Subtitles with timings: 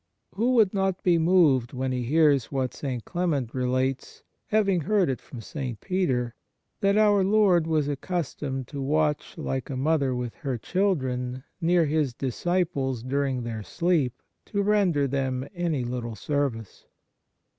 [0.33, 3.05] Who would not be moved when he hears what St.
[3.05, 5.79] Clement relates having heard it from St.
[5.79, 6.33] Peter
[6.79, 11.43] that our Lord was accus tomed to watch like a mother with her chil dren
[11.61, 16.87] near His disciples during their sleep to render them any little service